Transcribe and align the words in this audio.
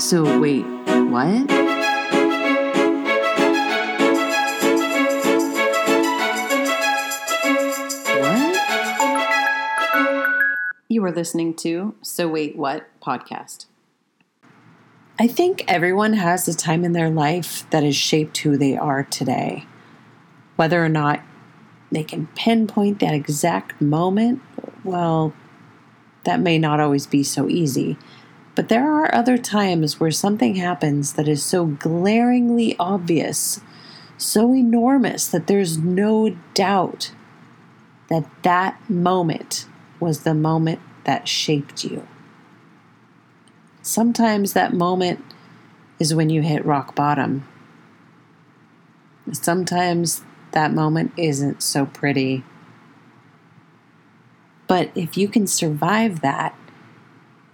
So, 0.00 0.40
wait, 0.40 0.64
what? 0.64 1.46
What? 8.16 8.56
You 10.88 11.04
are 11.04 11.12
listening 11.12 11.54
to 11.56 11.94
So 12.00 12.28
Wait 12.28 12.56
What 12.56 12.88
podcast. 13.02 13.66
I 15.18 15.26
think 15.26 15.64
everyone 15.68 16.14
has 16.14 16.48
a 16.48 16.56
time 16.56 16.82
in 16.82 16.92
their 16.92 17.10
life 17.10 17.68
that 17.68 17.82
has 17.82 17.94
shaped 17.94 18.38
who 18.38 18.56
they 18.56 18.78
are 18.78 19.04
today. 19.04 19.66
Whether 20.56 20.82
or 20.82 20.88
not 20.88 21.20
they 21.92 22.04
can 22.04 22.26
pinpoint 22.28 23.00
that 23.00 23.12
exact 23.12 23.82
moment, 23.82 24.40
well, 24.82 25.34
that 26.24 26.40
may 26.40 26.58
not 26.58 26.80
always 26.80 27.06
be 27.06 27.22
so 27.22 27.50
easy. 27.50 27.98
But 28.60 28.68
there 28.68 28.92
are 28.92 29.14
other 29.14 29.38
times 29.38 29.98
where 29.98 30.10
something 30.10 30.56
happens 30.56 31.14
that 31.14 31.26
is 31.26 31.42
so 31.42 31.64
glaringly 31.64 32.76
obvious, 32.78 33.62
so 34.18 34.54
enormous 34.54 35.26
that 35.28 35.46
there's 35.46 35.78
no 35.78 36.36
doubt 36.52 37.10
that 38.10 38.28
that 38.42 38.78
moment 38.90 39.64
was 39.98 40.24
the 40.24 40.34
moment 40.34 40.80
that 41.04 41.26
shaped 41.26 41.84
you. 41.84 42.06
Sometimes 43.80 44.52
that 44.52 44.74
moment 44.74 45.24
is 45.98 46.14
when 46.14 46.28
you 46.28 46.42
hit 46.42 46.62
rock 46.66 46.94
bottom. 46.94 47.48
Sometimes 49.32 50.22
that 50.50 50.74
moment 50.74 51.12
isn't 51.16 51.62
so 51.62 51.86
pretty. 51.86 52.44
But 54.66 54.90
if 54.94 55.16
you 55.16 55.28
can 55.28 55.46
survive 55.46 56.20
that, 56.20 56.54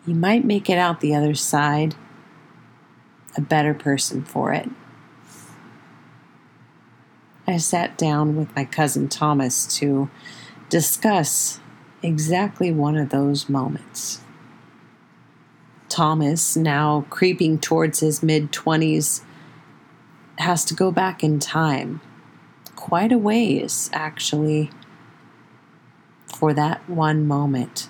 you 0.06 0.14
might 0.14 0.44
make 0.44 0.70
it 0.70 0.78
out 0.78 1.00
the 1.00 1.14
other 1.14 1.34
side 1.34 1.94
a 3.36 3.40
better 3.40 3.74
person 3.74 4.24
for 4.24 4.52
it. 4.52 4.70
I 7.46 7.58
sat 7.58 7.98
down 7.98 8.36
with 8.36 8.54
my 8.56 8.64
cousin 8.64 9.08
Thomas 9.08 9.66
to 9.78 10.10
discuss 10.68 11.60
exactly 12.02 12.72
one 12.72 12.96
of 12.96 13.10
those 13.10 13.48
moments. 13.48 14.20
Thomas, 15.88 16.56
now 16.56 17.06
creeping 17.08 17.58
towards 17.58 18.00
his 18.00 18.22
mid 18.22 18.52
20s, 18.52 19.22
has 20.38 20.64
to 20.64 20.74
go 20.74 20.90
back 20.90 21.22
in 21.22 21.38
time, 21.38 22.00
quite 22.74 23.12
a 23.12 23.18
ways, 23.18 23.88
actually, 23.92 24.70
for 26.26 26.52
that 26.52 26.88
one 26.88 27.26
moment. 27.26 27.88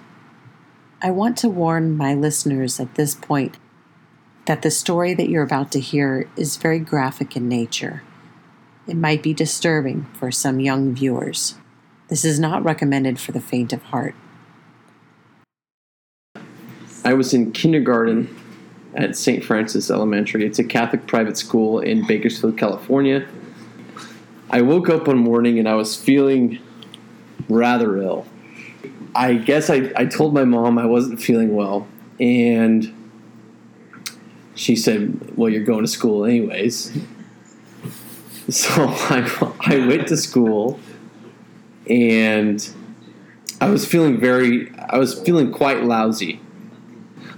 I 1.06 1.10
want 1.10 1.36
to 1.38 1.48
warn 1.48 1.96
my 1.96 2.14
listeners 2.14 2.80
at 2.80 2.96
this 2.96 3.14
point 3.14 3.58
that 4.46 4.62
the 4.62 4.72
story 4.72 5.14
that 5.14 5.28
you're 5.28 5.44
about 5.44 5.70
to 5.70 5.78
hear 5.78 6.28
is 6.36 6.56
very 6.56 6.80
graphic 6.80 7.36
in 7.36 7.48
nature. 7.48 8.02
It 8.88 8.96
might 8.96 9.22
be 9.22 9.32
disturbing 9.32 10.06
for 10.14 10.32
some 10.32 10.58
young 10.58 10.96
viewers. 10.96 11.54
This 12.08 12.24
is 12.24 12.40
not 12.40 12.64
recommended 12.64 13.20
for 13.20 13.30
the 13.30 13.40
faint 13.40 13.72
of 13.72 13.84
heart. 13.84 14.16
I 17.04 17.12
was 17.12 17.32
in 17.32 17.52
kindergarten 17.52 18.36
at 18.96 19.16
St. 19.16 19.44
Francis 19.44 19.92
Elementary. 19.92 20.44
It's 20.44 20.58
a 20.58 20.64
Catholic 20.64 21.06
private 21.06 21.38
school 21.38 21.78
in 21.78 22.04
Bakersfield, 22.04 22.58
California. 22.58 23.28
I 24.50 24.60
woke 24.60 24.88
up 24.88 25.06
one 25.06 25.18
morning 25.18 25.60
and 25.60 25.68
I 25.68 25.76
was 25.76 25.94
feeling 25.94 26.58
rather 27.48 27.96
ill. 27.98 28.26
I 29.14 29.34
guess 29.34 29.70
I, 29.70 29.92
I 29.96 30.06
told 30.06 30.34
my 30.34 30.44
mom 30.44 30.78
I 30.78 30.86
wasn't 30.86 31.20
feeling 31.20 31.54
well, 31.54 31.86
and 32.20 32.92
she 34.54 34.74
said, 34.74 35.36
Well, 35.36 35.50
you're 35.50 35.64
going 35.64 35.82
to 35.82 35.90
school 35.90 36.24
anyways. 36.24 36.96
So 38.48 38.70
I, 38.86 39.54
I 39.58 39.84
went 39.88 40.06
to 40.06 40.16
school 40.16 40.78
and 41.90 42.68
I 43.60 43.68
was 43.68 43.84
feeling 43.84 44.20
very, 44.20 44.72
I 44.78 44.98
was 44.98 45.18
feeling 45.20 45.50
quite 45.50 45.82
lousy. 45.82 46.40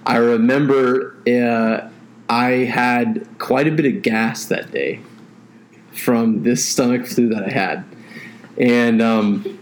I 0.04 0.16
remember 0.16 1.16
uh, 1.26 1.88
I 2.28 2.50
had 2.50 3.26
quite 3.38 3.66
a 3.66 3.70
bit 3.70 3.86
of 3.86 4.02
gas 4.02 4.44
that 4.46 4.70
day 4.70 5.00
from 5.92 6.42
this 6.42 6.64
stomach 6.64 7.06
flu 7.06 7.28
that 7.30 7.44
I 7.44 7.50
had. 7.50 7.84
And 8.58 9.00
um, 9.00 9.57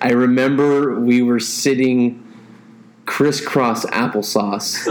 I 0.00 0.10
remember 0.10 0.98
we 0.98 1.22
were 1.22 1.40
sitting 1.40 2.22
crisscross 3.06 3.84
applesauce 3.86 4.86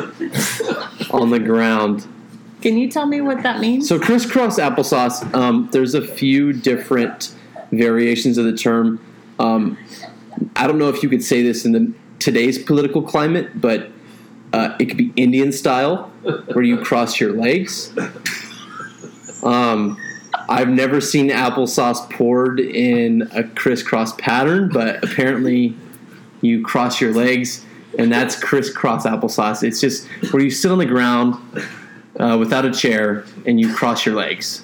on 1.14 1.30
the 1.30 1.40
ground. 1.40 2.08
Can 2.62 2.78
you 2.78 2.90
tell 2.90 3.06
me 3.06 3.22
what 3.22 3.44
that 3.44 3.60
means? 3.60 3.88
So, 3.88 4.00
crisscross 4.00 4.58
applesauce, 4.58 5.34
um, 5.36 5.70
there's 5.72 5.94
a 5.94 6.02
few 6.02 6.54
different 6.54 7.36
variations 7.72 8.38
of 8.38 8.46
the 8.46 8.56
term. 8.56 9.00
Um, 9.38 9.78
I 10.56 10.66
don't 10.66 10.78
know 10.78 10.90
if 10.90 11.04
you 11.04 11.10
could 11.10 11.24
say 11.24 11.44
this 11.44 11.66
in 11.66 11.74
the 11.74 11.94
today's 12.20 12.58
political 12.58 13.02
climate, 13.02 13.62
but 13.62 13.90
uh, 14.54 14.76
it 14.80 14.86
could 14.86 14.98
be 14.98 15.14
Indian 15.16 15.52
style, 15.52 16.10
where 16.54 16.64
you 16.64 16.78
cross 16.78 17.20
your 17.20 17.34
legs. 17.34 17.94
Um, 19.44 20.00
I've 20.48 20.70
never 20.70 21.02
seen 21.02 21.30
applesauce 21.30 22.10
poured 22.12 22.60
in 22.60 23.30
a 23.34 23.44
crisscross 23.44 24.14
pattern, 24.14 24.70
but 24.72 25.04
apparently 25.04 25.76
you 26.42 26.64
cross 26.64 27.02
your 27.02 27.14
legs, 27.14 27.66
and 27.98 28.12
that's 28.12 28.42
crisscross 28.42 29.06
applesauce. 29.06 29.64
It's 29.64 29.82
just 29.82 30.08
where 30.32 30.44
you 30.44 30.52
sit 30.52 30.72
on 30.72 30.78
the 30.78 30.86
ground 30.86 31.36
uh, 32.20 32.38
without 32.40 32.66
a 32.66 32.72
chair 32.72 33.26
and 33.46 33.60
you 33.60 33.74
cross 33.74 34.06
your 34.06 34.16
legs. 34.16 34.64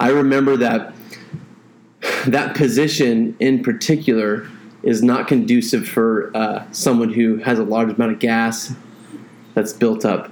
I 0.00 0.10
remember 0.10 0.56
that 0.58 0.94
that 2.26 2.56
position 2.56 3.36
in 3.40 3.62
particular 3.62 4.48
is 4.82 5.02
not 5.02 5.26
conducive 5.26 5.86
for 5.88 6.30
uh, 6.36 6.64
someone 6.72 7.12
who 7.12 7.38
has 7.38 7.58
a 7.58 7.64
large 7.64 7.90
amount 7.90 8.12
of 8.12 8.18
gas 8.18 8.72
that's 9.54 9.72
built 9.72 10.04
up. 10.04 10.30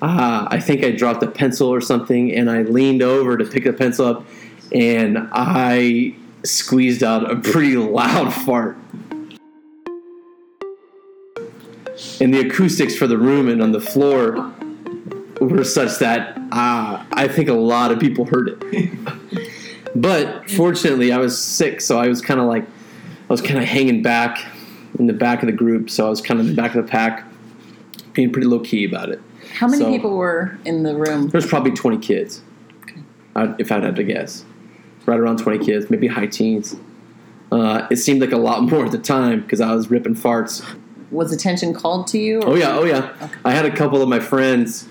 Ah, 0.00 0.46
I 0.50 0.60
think 0.60 0.84
I 0.84 0.92
dropped 0.92 1.22
a 1.22 1.30
pencil 1.30 1.68
or 1.68 1.80
something, 1.80 2.32
and 2.32 2.50
I 2.50 2.62
leaned 2.62 3.02
over 3.02 3.36
to 3.36 3.44
pick 3.44 3.64
the 3.64 3.72
pencil 3.72 4.06
up, 4.06 4.26
and 4.72 5.18
I 5.32 6.14
squeezed 6.44 7.02
out 7.02 7.30
a 7.30 7.36
pretty 7.36 7.76
loud 7.76 8.32
fart. 8.32 8.76
And 12.20 12.32
the 12.32 12.46
acoustics 12.46 12.94
for 12.94 13.06
the 13.08 13.18
room 13.18 13.48
and 13.48 13.60
on 13.60 13.72
the 13.72 13.80
floor 13.80 14.52
were 15.40 15.64
such 15.64 15.98
that 15.98 16.36
uh, 16.52 17.04
I 17.12 17.28
think 17.28 17.48
a 17.48 17.54
lot 17.54 17.90
of 17.90 17.98
people 17.98 18.24
heard 18.24 18.48
it. 18.62 19.50
but 19.96 20.48
fortunately, 20.50 21.12
I 21.12 21.18
was 21.18 21.36
sick, 21.36 21.80
so 21.80 21.98
I 21.98 22.08
was 22.08 22.20
kind 22.20 22.38
of 22.38 22.46
like, 22.46 22.64
I 22.64 23.32
was 23.32 23.40
kind 23.40 23.58
of 23.58 23.64
hanging 23.64 24.02
back 24.02 24.46
in 24.98 25.06
the 25.06 25.12
back 25.12 25.42
of 25.42 25.46
the 25.46 25.52
group, 25.52 25.90
so 25.90 26.06
I 26.06 26.10
was 26.10 26.20
kind 26.20 26.40
of 26.40 26.46
in 26.46 26.54
the 26.54 26.60
back 26.60 26.74
of 26.74 26.84
the 26.84 26.90
pack, 26.90 27.24
being 28.12 28.32
pretty 28.32 28.46
low 28.46 28.60
key 28.60 28.84
about 28.84 29.10
it. 29.10 29.20
How 29.54 29.66
many 29.68 29.82
So- 29.84 29.90
people 29.90 30.16
were 30.16 30.58
in 30.64 30.82
the 30.82 30.94
room? 30.96 31.28
There's 31.28 31.46
probably 31.46 31.72
20 31.72 31.98
kids, 31.98 32.42
I- 33.36 33.54
if 33.58 33.70
I'd 33.72 33.82
have 33.84 33.94
to 33.96 34.04
guess. 34.04 34.44
Right 35.06 35.18
around 35.18 35.38
20 35.38 35.58
kids, 35.64 35.90
maybe 35.90 36.06
high 36.06 36.26
teens. 36.26 36.76
Uh, 37.50 37.86
it 37.90 37.96
seemed 37.96 38.20
like 38.20 38.32
a 38.32 38.36
lot 38.36 38.62
more 38.70 38.84
at 38.84 38.92
the 38.92 38.98
time 38.98 39.40
because 39.40 39.60
I 39.60 39.74
was 39.74 39.90
ripping 39.90 40.14
farts. 40.14 40.62
Was 41.10 41.32
attention 41.32 41.72
called 41.72 42.06
to 42.08 42.18
you? 42.18 42.42
Oh 42.42 42.54
yeah, 42.54 42.76
oh 42.76 42.84
yeah. 42.84 43.08
I 43.44 43.52
had 43.52 43.64
a 43.64 43.74
couple 43.74 44.02
of 44.02 44.08
my 44.10 44.20
friends 44.20 44.86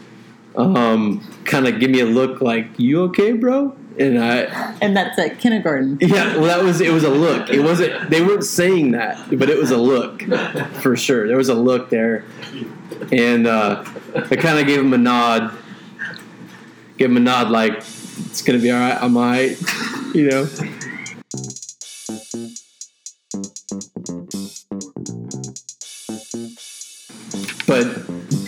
um, 0.56 1.22
kind 1.46 1.68
of 1.68 1.80
give 1.80 1.92
me 1.92 2.00
a 2.00 2.06
look 2.06 2.42
like, 2.42 2.66
"You 2.78 3.04
okay, 3.04 3.34
bro?" 3.34 3.76
And 4.00 4.20
I, 4.20 4.76
And 4.82 4.96
that's 4.96 5.18
at 5.18 5.40
kindergarten. 5.40 5.98
yeah, 6.02 6.36
well, 6.38 6.46
that 6.46 6.64
was 6.64 6.82
it. 6.82 6.92
Was 6.92 7.04
a 7.04 7.10
look. 7.10 7.50
It 7.50 7.62
wasn't. 7.62 8.10
They 8.10 8.22
weren't 8.22 8.44
saying 8.44 8.92
that, 8.92 9.18
but 9.38 9.50
it 9.50 9.58
was 9.58 9.72
a 9.72 9.78
look 9.78 10.22
for 10.82 10.96
sure. 10.96 11.28
There 11.28 11.38
was 11.38 11.50
a 11.50 11.56
look 11.56 11.90
there, 11.90 12.24
and 13.12 13.48
uh, 13.48 13.84
I 14.16 14.36
kind 14.36 14.60
of 14.60 14.68
gave 14.68 14.80
him 14.80 14.94
a 14.94 14.98
nod. 14.98 15.52
Give 16.98 17.10
him 17.10 17.18
a 17.18 17.22
nod, 17.22 17.50
like 17.50 17.74
it's 17.78 18.42
gonna 18.42 18.60
be 18.60 18.72
all 18.72 18.80
right. 18.80 18.98
I'm 19.02 19.18
all 19.18 19.24
right, 19.24 19.58
you 20.14 20.30
know. 20.30 20.48
But 27.66 27.98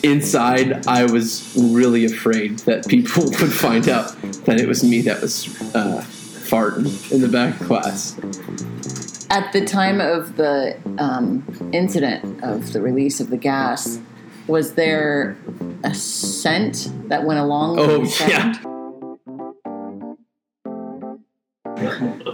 inside, 0.03 0.87
I 0.87 1.05
was 1.05 1.53
really 1.57 2.05
afraid 2.05 2.59
that 2.59 2.87
people 2.87 3.23
would 3.41 3.53
find 3.53 3.87
out 3.89 4.15
that 4.49 4.59
it 4.59 4.67
was 4.67 4.83
me 4.83 5.01
that 5.01 5.21
was 5.21 5.47
uh, 5.75 6.03
farting 6.03 7.11
in 7.11 7.21
the 7.21 7.27
back 7.27 7.55
class. 7.59 8.17
At 9.29 9.53
the 9.53 9.63
time 9.63 10.01
of 10.01 10.37
the 10.37 10.75
um, 10.97 11.45
incident 11.71 12.43
of 12.43 12.73
the 12.73 12.81
release 12.81 13.19
of 13.19 13.29
the 13.29 13.37
gas, 13.37 13.99
was 14.47 14.73
there 14.73 15.37
a 15.83 15.93
scent 15.93 16.91
that 17.09 17.25
went 17.25 17.39
along 17.39 17.77
with 17.77 17.89
Oh 17.89 17.99
the 17.99 18.07
sound? 18.07 18.59
yeah. 18.59 18.69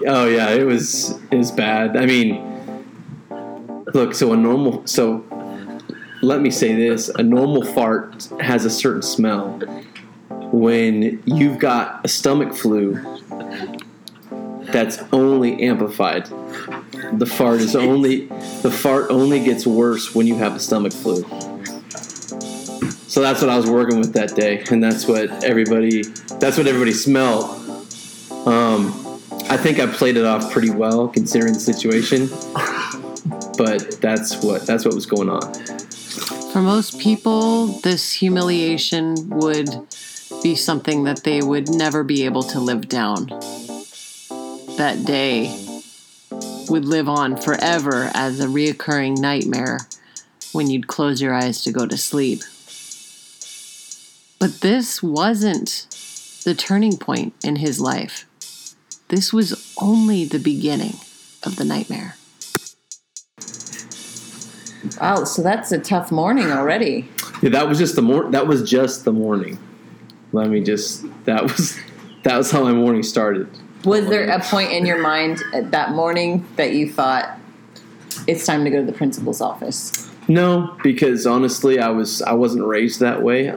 Oh 0.08 0.26
yeah, 0.28 0.52
it 0.52 0.66
was 0.66 1.20
it 1.32 1.38
was 1.38 1.52
bad. 1.52 1.98
I 1.98 2.06
mean, 2.06 2.42
look, 3.94 4.16
so 4.16 4.32
a 4.32 4.38
normal 4.38 4.88
so 4.88 5.26
let 6.22 6.40
me 6.40 6.50
say 6.50 6.74
this: 6.76 7.10
a 7.10 7.24
normal 7.24 7.66
fart 7.66 8.30
has 8.40 8.64
a 8.64 8.70
certain 8.70 9.02
smell. 9.02 9.60
When 10.56 11.22
you've 11.26 11.60
got 11.60 12.06
a 12.06 12.08
stomach 12.08 12.54
flu, 12.54 12.94
that's 14.72 15.00
only 15.12 15.62
amplified. 15.62 16.28
The 17.12 17.26
fart 17.26 17.60
is 17.60 17.76
only 17.76 18.28
the 18.62 18.72
fart 18.72 19.12
only 19.12 19.44
gets 19.44 19.68
worse 19.68 20.16
when 20.16 20.28
you 20.28 20.36
have 20.38 20.56
a 20.56 20.60
stomach 20.62 20.94
flu. 20.94 21.24
So 23.10 23.22
that's 23.22 23.42
what 23.42 23.50
I 23.50 23.58
was 23.58 23.70
working 23.70 24.00
with 24.00 24.14
that 24.14 24.34
day, 24.34 24.64
and 24.72 24.82
that's 24.82 25.06
what 25.06 25.44
everybody 25.44 26.04
that's 26.40 26.58
what 26.58 26.68
everybody 26.68 26.94
smelled. 26.94 27.46
Um, 28.48 28.94
I 29.50 29.58
think 29.58 29.80
I 29.80 29.88
played 29.88 30.16
it 30.16 30.24
off 30.24 30.54
pretty 30.54 30.70
well 30.70 31.10
considering 31.10 31.52
the 31.52 31.60
situation, 31.60 32.30
but 33.58 34.00
that's 34.00 34.42
what 34.42 34.66
that's 34.66 34.86
what 34.86 34.96
was 34.96 35.06
going 35.06 35.30
on. 35.30 35.54
For 36.54 36.62
most 36.62 36.98
people, 36.98 37.68
this 37.80 38.14
humiliation 38.14 39.30
would 39.32 39.68
be 40.46 40.54
something 40.54 41.06
that 41.06 41.24
they 41.24 41.42
would 41.42 41.68
never 41.70 42.04
be 42.04 42.24
able 42.24 42.44
to 42.44 42.60
live 42.60 42.88
down. 42.88 43.26
That 44.78 45.02
day 45.04 45.48
would 46.70 46.86
live 46.86 47.10
on 47.10 47.36
forever 47.36 48.12
as 48.14 48.40
a 48.40 48.46
reoccurring 48.46 49.18
nightmare 49.18 49.80
when 50.52 50.70
you'd 50.70 50.86
close 50.86 51.20
your 51.20 51.34
eyes 51.34 51.64
to 51.64 51.72
go 51.72 51.88
to 51.88 51.98
sleep. 51.98 52.42
But 54.38 54.62
this 54.62 55.02
wasn't 55.02 55.88
the 56.44 56.54
turning 56.54 56.98
point 56.98 57.34
in 57.44 57.56
his 57.56 57.80
life. 57.80 58.28
This 59.08 59.34
was 59.34 59.74
only 59.82 60.26
the 60.26 60.38
beginning 60.38 61.00
of 61.42 61.56
the 61.56 61.66
nightmare. 61.66 62.18
Wow, 65.02 65.24
so 65.24 65.42
that's 65.42 65.72
a 65.72 65.80
tough 65.80 66.12
morning 66.12 66.52
already. 66.52 67.10
Yeah, 67.42 67.50
that 67.50 67.68
was 67.68 67.80
just 67.80 67.96
the 67.96 68.04
mor- 68.04 68.30
that 68.30 68.46
was 68.46 68.70
just 68.70 69.06
the 69.06 69.12
morning. 69.12 69.58
Let 70.32 70.50
me 70.50 70.62
just 70.62 71.06
that 71.26 71.44
was 71.44 71.78
that 72.24 72.38
was 72.38 72.52
how 72.52 72.64
my 72.64 72.74
morning 72.74 73.04
started. 73.04 73.50
Was 73.84 74.08
there 74.08 74.28
a 74.30 74.40
point 74.40 74.72
in 74.72 74.86
your 74.86 75.00
mind 75.00 75.44
that 75.54 75.92
morning 75.92 76.46
that 76.56 76.74
you 76.74 76.92
thought 76.92 77.38
it's 78.28 78.46
time 78.46 78.64
to 78.64 78.70
go 78.70 78.80
to 78.80 78.86
the 78.86 78.98
principal's 78.98 79.42
office? 79.42 80.10
No, 80.28 80.76
because 80.82 81.28
honestly, 81.28 81.80
I 81.80 81.90
was 81.90 82.22
I 82.22 82.34
wasn't 82.34 82.66
raised 82.66 83.00
that 83.00 83.22
way. 83.22 83.50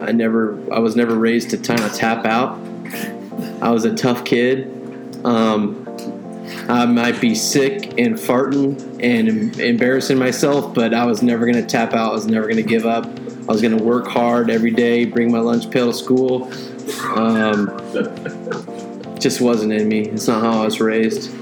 I 0.00 0.12
never 0.12 0.58
I 0.72 0.78
was 0.78 0.94
never 0.94 1.14
raised 1.14 1.50
to 1.50 1.56
kind 1.56 1.80
of 1.80 1.94
tap 1.94 2.26
out. 2.26 2.58
I 3.62 3.70
was 3.70 3.84
a 3.84 3.94
tough 3.94 4.24
kid. 4.24 4.70
Um, 5.24 5.85
I 6.68 6.84
might 6.86 7.20
be 7.20 7.34
sick 7.34 7.98
and 7.98 8.16
farting 8.16 8.80
and 9.02 9.58
embarrassing 9.60 10.18
myself, 10.18 10.74
but 10.74 10.92
I 10.94 11.06
was 11.06 11.22
never 11.22 11.46
going 11.46 11.62
to 11.62 11.66
tap 11.66 11.94
out. 11.94 12.10
I 12.10 12.14
was 12.14 12.26
never 12.26 12.46
going 12.46 12.56
to 12.56 12.68
give 12.68 12.86
up. 12.86 13.06
I 13.06 13.52
was 13.52 13.62
going 13.62 13.76
to 13.76 13.82
work 13.82 14.08
hard 14.08 14.50
every 14.50 14.72
day, 14.72 15.04
bring 15.04 15.30
my 15.30 15.38
lunch 15.38 15.70
pail 15.70 15.92
to 15.92 15.94
school. 15.96 16.50
Um, 17.16 17.68
just 19.20 19.40
wasn't 19.40 19.72
in 19.72 19.88
me. 19.88 20.08
It's 20.08 20.26
not 20.26 20.42
how 20.42 20.62
I 20.62 20.64
was 20.64 20.80
raised. 20.80 21.32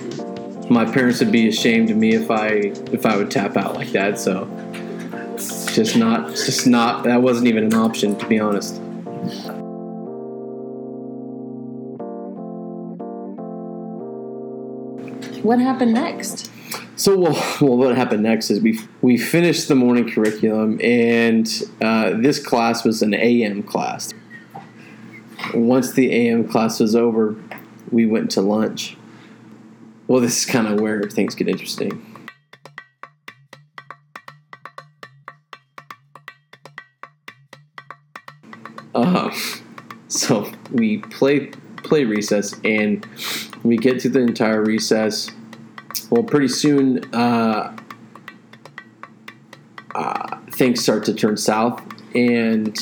My 0.70 0.84
parents 0.84 1.20
would 1.20 1.32
be 1.32 1.48
ashamed 1.48 1.90
of 1.90 1.96
me 1.96 2.14
if 2.14 2.30
I 2.30 2.48
if 2.92 3.06
I 3.06 3.16
would 3.16 3.30
tap 3.30 3.56
out 3.56 3.74
like 3.74 3.92
that. 3.92 4.18
So, 4.18 4.46
just 5.72 5.96
not, 5.96 6.28
just 6.30 6.66
not. 6.66 7.04
That 7.04 7.22
wasn't 7.22 7.48
even 7.48 7.64
an 7.64 7.74
option, 7.74 8.16
to 8.18 8.26
be 8.26 8.38
honest. 8.38 8.80
What 15.44 15.60
happened 15.60 15.92
next? 15.92 16.50
So, 16.96 17.18
well, 17.18 17.32
well, 17.60 17.76
what 17.76 17.94
happened 17.94 18.22
next 18.22 18.50
is 18.50 18.62
we 18.62 18.80
we 19.02 19.18
finished 19.18 19.68
the 19.68 19.74
morning 19.74 20.08
curriculum, 20.08 20.80
and 20.82 21.46
uh, 21.82 22.14
this 22.14 22.42
class 22.42 22.82
was 22.82 23.02
an 23.02 23.12
AM 23.12 23.62
class. 23.62 24.14
Once 25.52 25.92
the 25.92 26.10
AM 26.14 26.48
class 26.48 26.80
was 26.80 26.96
over, 26.96 27.36
we 27.90 28.06
went 28.06 28.30
to 28.30 28.40
lunch. 28.40 28.96
Well, 30.08 30.22
this 30.22 30.38
is 30.38 30.46
kind 30.46 30.66
of 30.66 30.80
where 30.80 31.02
things 31.02 31.34
get 31.34 31.46
interesting. 31.46 32.26
Uh, 38.94 39.30
so 40.08 40.50
we 40.72 40.98
play 40.98 41.48
play 41.82 42.04
recess, 42.04 42.58
and 42.64 43.06
we 43.64 43.78
get 43.78 43.98
to 44.00 44.08
the 44.08 44.20
entire 44.20 44.62
recess. 44.62 45.30
Well, 46.10 46.22
pretty 46.22 46.48
soon, 46.48 47.02
uh, 47.14 47.74
uh, 49.94 50.38
things 50.52 50.82
start 50.82 51.04
to 51.06 51.14
turn 51.14 51.36
south, 51.36 51.82
and 52.14 52.78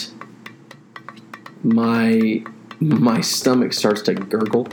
my 1.63 2.43
my 2.81 3.21
stomach 3.21 3.73
starts 3.73 4.03
to 4.03 4.15
gurgle, 4.15 4.67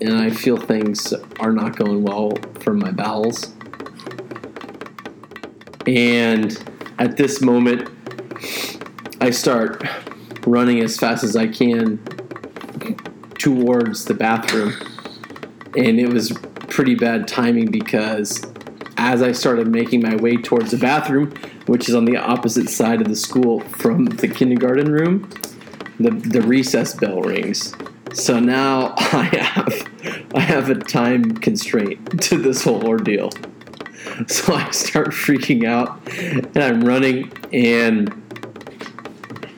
and 0.00 0.16
I 0.16 0.30
feel 0.30 0.56
things 0.56 1.12
are 1.38 1.52
not 1.52 1.76
going 1.76 2.02
well 2.02 2.32
for 2.60 2.72
my 2.72 2.90
bowels. 2.90 3.52
And 5.86 6.56
at 6.98 7.16
this 7.18 7.42
moment, 7.42 7.90
I 9.20 9.30
start 9.30 9.84
running 10.46 10.80
as 10.80 10.96
fast 10.96 11.24
as 11.24 11.36
I 11.36 11.46
can 11.48 12.02
towards 13.42 14.04
the 14.04 14.14
bathroom. 14.14 14.72
And 15.76 15.98
it 15.98 16.12
was 16.12 16.32
pretty 16.68 16.94
bad 16.94 17.26
timing 17.26 17.72
because 17.72 18.40
as 18.96 19.20
I 19.20 19.32
started 19.32 19.66
making 19.66 20.00
my 20.00 20.14
way 20.14 20.36
towards 20.36 20.70
the 20.70 20.76
bathroom, 20.78 21.34
which 21.66 21.88
is 21.88 21.94
on 21.96 22.04
the 22.04 22.16
opposite 22.16 22.68
side 22.68 23.00
of 23.00 23.08
the 23.08 23.16
school 23.16 23.60
from 23.60 24.04
the 24.04 24.28
kindergarten 24.28 24.92
room, 24.92 25.28
the, 25.98 26.10
the 26.10 26.40
recess 26.42 26.94
bell 26.94 27.20
rings. 27.20 27.74
So 28.12 28.38
now 28.38 28.94
I 28.96 29.24
have 29.24 29.88
I 30.34 30.40
have 30.40 30.70
a 30.70 30.76
time 30.76 31.34
constraint 31.36 32.22
to 32.22 32.38
this 32.38 32.62
whole 32.62 32.86
ordeal. 32.86 33.30
So 34.28 34.54
I 34.54 34.70
start 34.70 35.08
freaking 35.08 35.66
out 35.66 36.00
and 36.16 36.56
I'm 36.56 36.82
running 36.82 37.32
and 37.52 38.08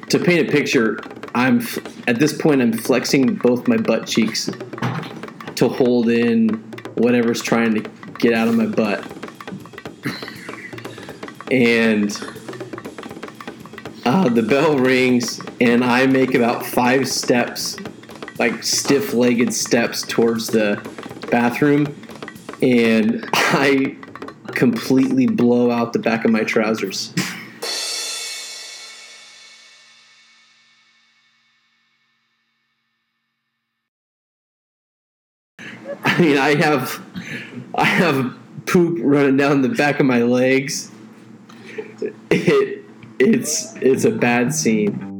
to 0.09 0.19
paint 0.19 0.49
a 0.49 0.51
picture, 0.51 1.01
I'm 1.35 1.67
at 2.07 2.19
this 2.19 2.37
point 2.37 2.63
I'm 2.63 2.73
flexing 2.73 3.35
both 3.35 3.67
my 3.67 3.77
butt 3.77 4.07
cheeks 4.07 4.51
to 5.57 5.69
hold 5.69 6.09
in 6.09 6.49
whatever's 6.95 7.43
trying 7.43 7.75
to 7.75 7.91
get 8.19 8.33
out 8.33 8.49
of 8.49 8.55
my 8.55 8.67
butt. 8.67 9.05
And 11.51 12.11
uh, 14.05 14.29
the 14.29 14.43
bell 14.43 14.79
rings, 14.79 15.41
and 15.61 15.85
I 15.85 16.07
make 16.07 16.35
about 16.35 16.65
five 16.65 17.09
steps, 17.09 17.77
like 18.39 18.63
stiff 18.63 19.13
legged 19.13 19.53
steps 19.53 20.03
towards 20.03 20.49
the 20.49 20.81
bathroom, 21.31 21.95
and 22.63 23.29
I 23.35 23.97
completely 24.47 25.27
blow 25.27 25.71
out 25.71 25.93
the 25.93 25.99
back 25.99 26.25
of 26.25 26.31
my 26.31 26.45
trousers. 26.45 27.13
Mean, 36.25 36.39
I 36.39 36.55
have, 36.55 37.03
I 37.75 37.85
have 37.85 38.35
poop 38.67 38.99
running 39.03 39.37
down 39.37 39.63
the 39.63 39.69
back 39.69 40.01
of 40.01 40.07
my 40.07 40.23
legs. 40.23 40.91
It, 42.31 42.85
it's, 43.19 43.75
it's 43.77 44.05
a 44.05 44.11
bad 44.11 44.55
scene. 44.55 45.11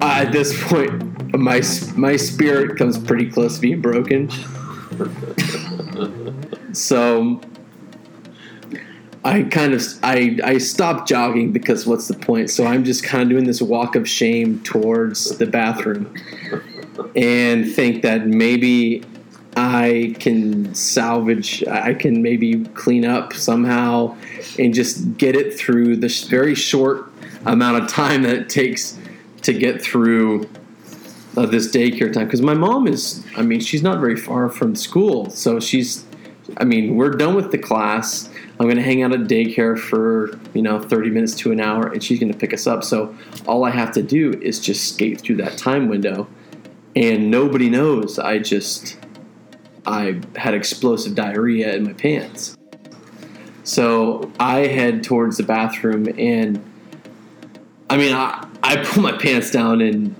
Uh, 0.00 0.22
at 0.24 0.32
this 0.32 0.62
point, 0.68 1.36
my 1.36 1.60
my 1.96 2.16
spirit 2.16 2.78
comes 2.78 2.96
pretty 2.98 3.28
close 3.28 3.56
to 3.56 3.60
being 3.60 3.80
broken. 3.80 4.30
so 6.72 7.40
I 9.24 9.42
kind 9.42 9.74
of 9.74 9.82
I 10.04 10.38
I 10.44 10.58
stopped 10.58 11.08
jogging 11.08 11.52
because 11.52 11.84
what's 11.84 12.06
the 12.06 12.14
point? 12.14 12.48
So 12.50 12.64
I'm 12.64 12.84
just 12.84 13.02
kind 13.02 13.24
of 13.24 13.28
doing 13.28 13.44
this 13.44 13.60
walk 13.60 13.96
of 13.96 14.08
shame 14.08 14.62
towards 14.62 15.36
the 15.38 15.46
bathroom 15.46 16.14
and 17.18 17.68
think 17.68 18.02
that 18.02 18.28
maybe 18.28 19.02
I 19.56 20.14
can 20.20 20.72
salvage, 20.72 21.66
I 21.66 21.92
can 21.92 22.22
maybe 22.22 22.64
clean 22.74 23.04
up 23.04 23.32
somehow 23.32 24.16
and 24.56 24.72
just 24.72 25.18
get 25.18 25.34
it 25.34 25.58
through 25.58 25.96
this 25.96 26.24
very 26.24 26.54
short 26.54 27.10
amount 27.44 27.82
of 27.82 27.88
time 27.88 28.22
that 28.22 28.36
it 28.36 28.48
takes 28.48 28.96
to 29.42 29.52
get 29.52 29.82
through 29.82 30.48
uh, 31.36 31.46
this 31.46 31.74
daycare 31.74 32.12
time. 32.12 32.26
Because 32.26 32.40
my 32.40 32.54
mom 32.54 32.86
is, 32.86 33.24
I 33.36 33.42
mean, 33.42 33.58
she's 33.58 33.82
not 33.82 33.98
very 33.98 34.16
far 34.16 34.48
from 34.48 34.76
school. 34.76 35.28
So 35.30 35.58
she's, 35.58 36.04
I 36.58 36.64
mean, 36.64 36.94
we're 36.94 37.10
done 37.10 37.34
with 37.34 37.50
the 37.50 37.58
class. 37.58 38.30
I'm 38.60 38.66
going 38.66 38.76
to 38.76 38.82
hang 38.82 39.02
out 39.02 39.12
at 39.12 39.22
daycare 39.22 39.76
for, 39.76 40.38
you 40.54 40.62
know, 40.62 40.80
30 40.80 41.10
minutes 41.10 41.34
to 41.36 41.50
an 41.50 41.58
hour 41.58 41.88
and 41.88 42.02
she's 42.02 42.20
going 42.20 42.32
to 42.32 42.38
pick 42.38 42.54
us 42.54 42.68
up. 42.68 42.84
So 42.84 43.12
all 43.44 43.64
I 43.64 43.70
have 43.70 43.90
to 43.94 44.02
do 44.04 44.34
is 44.40 44.60
just 44.60 44.94
skate 44.94 45.20
through 45.20 45.36
that 45.36 45.58
time 45.58 45.88
window 45.88 46.28
and 46.98 47.30
nobody 47.30 47.70
knows. 47.70 48.18
I 48.18 48.38
just 48.40 48.98
I 49.86 50.20
had 50.34 50.52
explosive 50.52 51.14
diarrhea 51.14 51.72
in 51.74 51.84
my 51.84 51.92
pants. 51.92 52.56
So 53.62 54.32
I 54.40 54.66
head 54.66 55.04
towards 55.04 55.36
the 55.36 55.44
bathroom, 55.44 56.08
and 56.18 56.62
I 57.88 57.96
mean, 57.96 58.14
I, 58.14 58.48
I 58.64 58.84
pull 58.84 59.02
my 59.04 59.16
pants 59.16 59.52
down, 59.52 59.80
and 59.80 60.14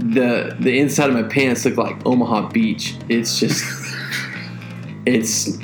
the 0.00 0.56
the 0.58 0.76
inside 0.78 1.08
of 1.08 1.14
my 1.14 1.22
pants 1.22 1.64
look 1.64 1.76
like 1.76 2.04
Omaha 2.04 2.48
Beach. 2.48 2.96
It's 3.08 3.38
just, 3.38 3.64
it's 5.06 5.56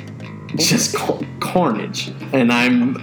just 0.55 0.95
carnage, 1.41 2.13
and 2.31 2.51
I'm 2.51 2.95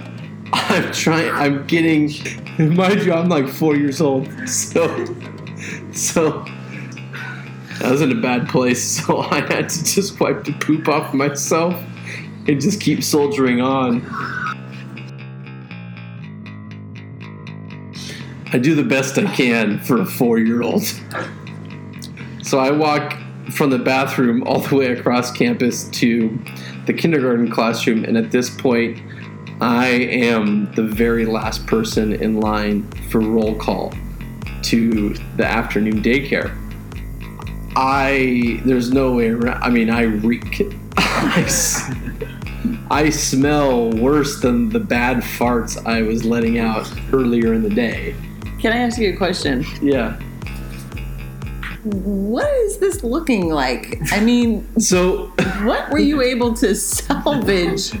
I'm 0.53 0.91
trying. 0.91 1.29
I'm 1.29 1.67
getting. 1.67 2.11
Mind 2.75 3.03
you, 3.03 3.13
I'm 3.13 3.29
like 3.29 3.47
four 3.47 3.75
years 3.75 4.01
old, 4.01 4.27
so 4.47 5.05
so 5.91 6.45
I 7.81 7.91
was 7.91 8.01
in 8.01 8.11
a 8.11 8.21
bad 8.21 8.47
place. 8.47 9.01
So 9.07 9.19
I 9.19 9.41
had 9.41 9.69
to 9.69 9.83
just 9.83 10.19
wipe 10.19 10.43
the 10.43 10.53
poop 10.53 10.87
off 10.87 11.13
myself 11.13 11.73
and 12.47 12.61
just 12.61 12.79
keep 12.79 13.03
soldiering 13.03 13.61
on. 13.61 14.01
I 18.53 18.57
do 18.57 18.75
the 18.75 18.83
best 18.83 19.17
I 19.17 19.33
can 19.33 19.79
for 19.79 20.01
a 20.01 20.05
four 20.05 20.37
year 20.39 20.61
old. 20.61 20.83
So 22.43 22.59
I 22.59 22.71
walk 22.71 23.17
from 23.51 23.69
the 23.69 23.79
bathroom 23.79 24.43
all 24.43 24.59
the 24.59 24.75
way 24.75 24.87
across 24.87 25.31
campus 25.31 25.89
to 25.89 26.37
the 26.85 26.93
kindergarten 26.93 27.49
classroom, 27.49 28.03
and 28.03 28.17
at 28.17 28.31
this 28.31 28.49
point, 28.49 29.01
I 29.61 29.87
am 29.87 30.71
the 30.73 30.83
very 30.83 31.25
last 31.25 31.65
person 31.67 32.13
in 32.13 32.39
line 32.39 32.89
for 33.09 33.21
roll 33.21 33.55
call 33.55 33.93
to 34.63 35.13
the 35.37 35.45
afternoon 35.45 36.01
daycare. 36.01 36.57
I 37.75 38.61
there's 38.65 38.91
no 38.91 39.13
way 39.13 39.29
around. 39.29 39.63
I 39.63 39.69
mean, 39.69 39.89
I 39.89 40.03
reek. 40.03 40.75
I, 40.97 41.47
I 42.89 43.09
smell 43.09 43.91
worse 43.91 44.41
than 44.41 44.69
the 44.69 44.79
bad 44.79 45.17
farts 45.17 45.83
I 45.85 46.01
was 46.01 46.25
letting 46.25 46.59
out 46.59 46.91
earlier 47.13 47.53
in 47.53 47.63
the 47.63 47.69
day. 47.69 48.15
Can 48.59 48.73
I 48.73 48.77
ask 48.77 48.99
you 48.99 49.13
a 49.13 49.17
question? 49.17 49.65
Yeah. 49.81 50.19
What 51.83 52.51
is 52.65 52.77
this 52.77 53.03
looking 53.03 53.49
like? 53.49 53.97
I 54.11 54.19
mean, 54.19 54.67
so 54.79 55.27
what 55.63 55.89
were 55.89 55.99
you 55.99 56.21
able 56.21 56.53
to 56.55 56.75
salvage? 56.75 57.91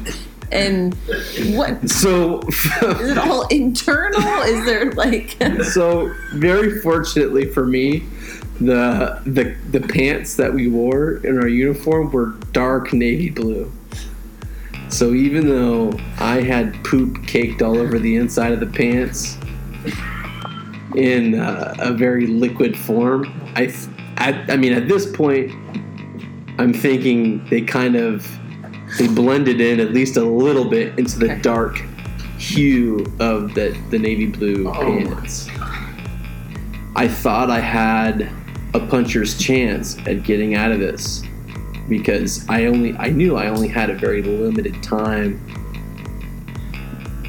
And 0.51 0.93
what? 1.55 1.89
So 1.89 2.41
is 2.41 3.09
it 3.09 3.17
all 3.17 3.47
internal? 3.49 4.41
Is 4.41 4.65
there 4.65 4.91
like? 4.91 5.37
so 5.63 6.13
very 6.33 6.79
fortunately 6.81 7.45
for 7.45 7.65
me, 7.65 8.03
the 8.61 9.19
the 9.25 9.55
the 9.71 9.79
pants 9.87 10.35
that 10.35 10.53
we 10.53 10.67
wore 10.67 11.13
in 11.25 11.39
our 11.39 11.47
uniform 11.47 12.11
were 12.11 12.27
dark 12.51 12.93
navy 12.93 13.29
blue. 13.29 13.71
So 14.89 15.13
even 15.13 15.47
though 15.47 15.97
I 16.19 16.41
had 16.41 16.83
poop 16.83 17.25
caked 17.25 17.61
all 17.61 17.77
over 17.77 17.97
the 17.97 18.15
inside 18.17 18.51
of 18.51 18.59
the 18.59 18.67
pants 18.67 19.37
in 20.95 21.39
uh, 21.39 21.75
a 21.79 21.93
very 21.93 22.27
liquid 22.27 22.77
form, 22.77 23.25
I, 23.55 23.73
I 24.17 24.45
I 24.49 24.57
mean 24.57 24.73
at 24.73 24.87
this 24.87 25.11
point 25.11 25.51
I'm 26.59 26.73
thinking 26.73 27.43
they 27.45 27.61
kind 27.61 27.95
of 27.95 28.27
they 28.99 29.07
blended 29.07 29.59
in 29.59 29.79
at 29.79 29.91
least 29.91 30.17
a 30.17 30.23
little 30.23 30.69
bit 30.69 30.99
into 30.99 31.17
the 31.17 31.35
dark 31.37 31.77
hue 32.37 32.99
of 33.19 33.55
the 33.55 33.75
the 33.89 33.97
navy 33.97 34.27
blue 34.27 34.67
oh. 34.67 34.73
pants. 34.73 35.49
I 36.95 37.07
thought 37.07 37.49
I 37.49 37.61
had 37.61 38.29
a 38.73 38.79
puncher's 38.79 39.37
chance 39.37 39.97
at 40.07 40.23
getting 40.23 40.55
out 40.55 40.71
of 40.71 40.79
this 40.79 41.23
because 41.89 42.47
I 42.47 42.65
only 42.65 42.95
I 42.97 43.09
knew 43.09 43.35
I 43.35 43.47
only 43.47 43.67
had 43.67 43.89
a 43.89 43.95
very 43.95 44.21
limited 44.21 44.81
time 44.81 45.39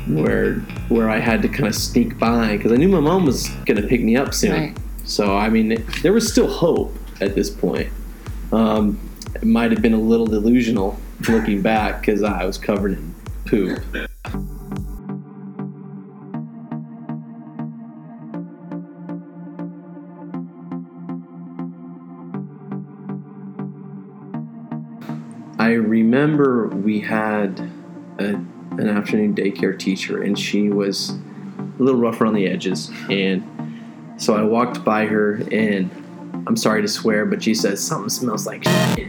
where 0.08 0.54
where 0.88 1.11
I 1.11 1.18
had 1.18 1.42
to 1.42 1.49
kind 1.49 1.66
of 1.66 1.75
sneak 1.75 2.18
by 2.18 2.56
because 2.56 2.72
I 2.72 2.76
knew 2.76 2.88
my 2.88 3.00
mom 3.00 3.25
was 3.25 3.49
going 3.66 3.80
to 3.80 3.87
pick 3.87 4.02
me 4.02 4.16
up 4.16 4.34
soon. 4.34 4.52
Right. 4.52 4.78
So 5.04 5.37
I 5.37 5.49
mean, 5.49 5.84
there 6.02 6.12
was 6.12 6.30
still 6.30 6.49
hope 6.49 6.96
at 7.20 7.34
this 7.34 7.50
point. 7.50 7.88
Um, 8.52 9.00
it 9.34 9.44
might 9.44 9.72
have 9.72 9.82
been 9.82 9.94
a 9.94 10.00
little 10.00 10.26
delusional 10.26 10.99
looking 11.28 11.62
back 11.62 12.00
because 12.00 12.22
I 12.22 12.44
was 12.44 12.58
covered 12.58 12.92
in 12.92 13.14
poop. 13.46 13.82
I 25.62 25.75
remember 25.75 26.66
we 26.66 26.99
had 26.99 27.71
a, 28.19 28.35
an 28.35 28.88
afternoon 28.88 29.33
daycare 29.33 29.78
teacher, 29.78 30.21
and 30.21 30.37
she 30.37 30.71
was 30.71 31.11
a 31.11 31.14
little 31.78 32.00
rough 32.00 32.21
around 32.21 32.35
the 32.35 32.49
edges. 32.49 32.90
And 33.09 33.45
so 34.16 34.35
I 34.35 34.42
walked 34.42 34.85
by 34.85 35.07
her, 35.07 35.35
and 35.52 35.88
I'm 36.49 36.57
sorry 36.57 36.83
to 36.83 36.88
swear, 36.88 37.26
but 37.26 37.45
she 37.45 37.54
says 37.54 37.81
something 37.81 38.09
smells 38.09 38.45
like 38.45 38.64
shit. 38.64 39.09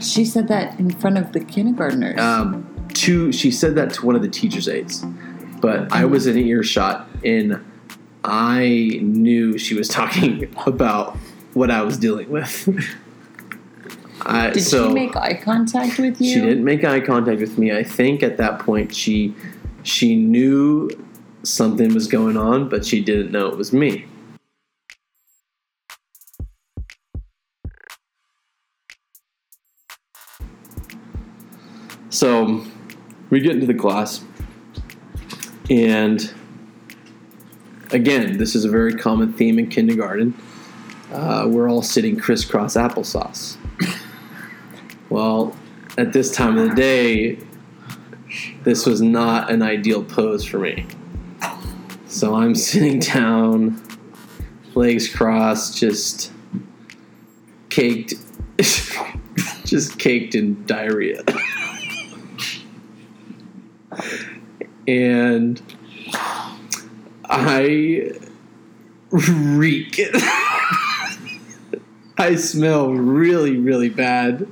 She 0.00 0.24
said 0.24 0.48
that 0.48 0.76
in 0.80 0.90
front 0.90 1.18
of 1.18 1.32
the 1.32 1.38
kindergartners. 1.38 2.18
Um, 2.18 2.88
to 2.94 3.30
she 3.30 3.52
said 3.52 3.76
that 3.76 3.92
to 3.94 4.06
one 4.06 4.16
of 4.16 4.22
the 4.22 4.28
teachers' 4.28 4.68
aides, 4.68 5.04
but 5.60 5.92
I 5.92 6.04
was 6.04 6.26
in 6.26 6.36
earshot, 6.36 7.08
and 7.24 7.64
I 8.24 8.98
knew 9.00 9.56
she 9.56 9.76
was 9.76 9.86
talking 9.86 10.52
about 10.66 11.16
what 11.54 11.70
I 11.70 11.82
was 11.82 11.96
dealing 11.96 12.28
with. 12.28 12.68
I, 14.36 14.50
Did 14.50 14.62
so 14.62 14.88
she 14.88 14.94
make 14.94 15.16
eye 15.16 15.34
contact 15.34 15.98
with 15.98 16.20
you? 16.20 16.34
She 16.34 16.40
didn't 16.40 16.64
make 16.64 16.84
eye 16.84 17.00
contact 17.00 17.40
with 17.40 17.56
me. 17.56 17.72
I 17.72 17.82
think 17.82 18.22
at 18.22 18.36
that 18.36 18.58
point 18.60 18.94
she 18.94 19.34
she 19.82 20.16
knew 20.16 20.90
something 21.42 21.94
was 21.94 22.06
going 22.06 22.36
on, 22.36 22.68
but 22.68 22.84
she 22.84 23.02
didn't 23.02 23.30
know 23.32 23.46
it 23.48 23.56
was 23.56 23.72
me. 23.72 24.04
So 32.10 32.64
we 33.30 33.40
get 33.40 33.52
into 33.52 33.66
the 33.66 33.74
class, 33.74 34.24
and 35.70 36.32
again, 37.90 38.38
this 38.38 38.54
is 38.54 38.64
a 38.64 38.70
very 38.70 38.94
common 38.94 39.32
theme 39.32 39.58
in 39.58 39.68
kindergarten. 39.68 40.34
Uh, 41.12 41.46
we're 41.48 41.70
all 41.70 41.82
sitting 41.82 42.18
crisscross 42.18 42.74
applesauce. 42.74 43.56
Well, 45.16 45.56
at 45.96 46.12
this 46.12 46.30
time 46.30 46.58
of 46.58 46.68
the 46.68 46.74
day, 46.74 47.38
this 48.64 48.84
was 48.84 49.00
not 49.00 49.50
an 49.50 49.62
ideal 49.62 50.04
pose 50.04 50.44
for 50.44 50.58
me. 50.58 50.86
So 52.06 52.34
I'm 52.34 52.54
sitting 52.68 52.98
down, 52.98 53.82
legs 54.74 55.08
crossed, 55.08 55.78
just 55.78 56.32
caked, 57.70 58.12
just 59.64 59.98
caked 59.98 60.34
in 60.34 60.66
diarrhea. 60.66 61.22
and 64.86 65.62
I 67.24 68.12
reek. 69.10 69.98
I 72.18 72.34
smell 72.34 72.90
really, 72.90 73.56
really 73.56 73.88
bad 73.88 74.46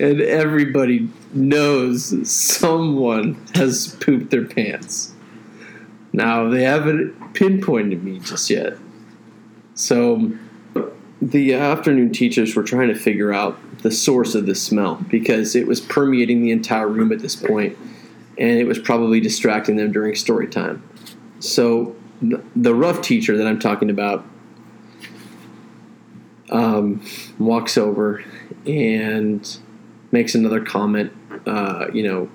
and 0.00 0.20
everybody 0.20 1.08
knows 1.32 2.28
someone 2.30 3.34
has 3.54 3.96
pooped 4.00 4.30
their 4.30 4.44
pants. 4.44 5.12
Now, 6.12 6.48
they 6.48 6.62
haven't 6.62 7.34
pinpointed 7.34 8.02
me 8.02 8.18
just 8.20 8.48
yet. 8.50 8.74
So, 9.74 10.32
the 11.20 11.54
afternoon 11.54 12.12
teachers 12.12 12.54
were 12.54 12.62
trying 12.62 12.88
to 12.88 12.94
figure 12.94 13.32
out 13.32 13.58
the 13.82 13.90
source 13.90 14.34
of 14.34 14.46
the 14.46 14.54
smell 14.54 14.96
because 15.08 15.56
it 15.56 15.66
was 15.66 15.80
permeating 15.80 16.42
the 16.42 16.50
entire 16.50 16.88
room 16.88 17.12
at 17.12 17.20
this 17.20 17.36
point 17.36 17.76
and 18.38 18.58
it 18.58 18.64
was 18.64 18.78
probably 18.78 19.20
distracting 19.20 19.76
them 19.76 19.90
during 19.92 20.14
story 20.14 20.46
time. 20.46 20.82
So, 21.40 21.94
the 22.20 22.74
rough 22.74 23.00
teacher 23.00 23.36
that 23.36 23.46
I'm 23.46 23.58
talking 23.60 23.90
about 23.90 24.24
um, 26.50 27.04
walks 27.38 27.76
over 27.78 28.24
and 28.66 29.58
makes 30.12 30.34
another 30.34 30.64
comment. 30.64 31.12
Uh, 31.46 31.86
you 31.92 32.02
know, 32.02 32.30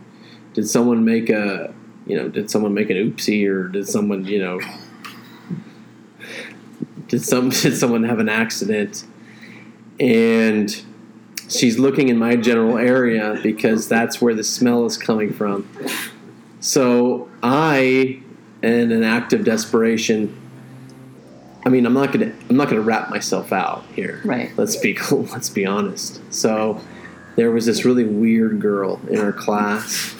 did 0.53 0.70
someone 0.70 1.06
make 1.06 1.30
a 1.30 1.74
you 2.06 2.15
know 2.15 2.30
did 2.30 2.50
someone 2.51 2.74
make 2.74 2.89
an 2.89 2.98
oopsie 2.98 3.48
or 3.48 3.68
did 3.68 3.88
someone 3.88 4.25
you 4.25 4.39
know 4.39 4.60
did 7.08 7.24
some 7.24 7.50
did 7.62 7.77
someone 7.77 8.03
have 8.03 8.20
an 8.20 8.30
accident? 8.30 9.06
And 10.00 10.84
she's 11.48 11.77
looking 11.77 12.10
in 12.10 12.18
my 12.18 12.36
general 12.36 12.77
area 12.77 13.39
because 13.44 13.88
that's 13.88 14.20
where 14.22 14.34
the 14.34 14.44
smell 14.44 14.86
is 14.86 14.98
coming 14.98 15.32
from. 15.32 15.70
So 16.60 17.30
I, 17.44 18.22
in 18.63 18.92
an 18.92 19.03
act 19.03 19.34
of 19.34 19.44
desperation, 19.44 20.39
I 21.65 21.70
mean, 21.70 21.86
I'm 21.86 21.94
not 21.94 22.12
gonna 22.12 22.34
I'm 22.50 22.58
not 22.58 22.70
gonna 22.70 22.82
wrap 22.82 23.10
myself 23.10 23.53
out 23.53 23.86
here. 23.96 24.22
Right. 24.25 24.51
Let's 24.58 24.75
be 24.75 24.98
let's 25.12 25.50
be 25.50 25.65
honest. 25.65 26.22
So 26.34 26.82
there 27.36 27.52
was 27.52 27.66
this 27.66 27.86
really 27.86 28.06
weird 28.06 28.60
girl 28.60 29.00
in 29.10 29.20
our 29.20 29.34
class, 29.34 30.16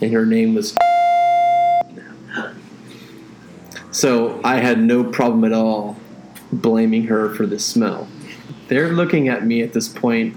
and 0.00 0.12
her 0.12 0.26
name 0.26 0.54
was. 0.54 0.76
So 3.90 4.40
I 4.42 4.56
had 4.56 4.78
no 4.78 5.04
problem 5.04 5.44
at 5.44 5.52
all 5.52 5.96
blaming 6.52 7.04
her 7.04 7.34
for 7.34 7.46
the 7.46 7.58
smell. 7.58 8.08
They're 8.68 8.92
looking 8.92 9.28
at 9.28 9.46
me 9.46 9.62
at 9.62 9.72
this 9.72 9.88
point. 9.88 10.36